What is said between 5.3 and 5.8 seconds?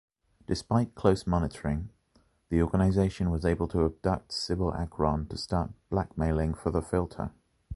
start